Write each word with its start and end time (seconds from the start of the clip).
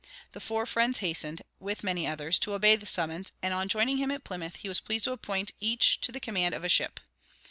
The 0.31 0.39
four 0.39 0.65
friends 0.65 0.97
hastened, 0.97 1.43
with 1.59 1.83
many 1.83 2.07
others, 2.07 2.39
to 2.39 2.55
obey 2.55 2.75
the 2.75 2.87
summons; 2.87 3.33
and 3.43 3.53
on 3.53 3.67
joining 3.67 3.97
him 3.97 4.09
at 4.09 4.23
Plymouth, 4.23 4.55
he 4.55 4.67
was 4.67 4.79
pleased 4.79 5.03
to 5.05 5.11
appoint 5.11 5.51
each 5.59 6.01
to 6.01 6.11
the 6.11 6.19
command 6.19 6.55
of 6.55 6.63
a 6.63 6.69
ship. 6.69 6.99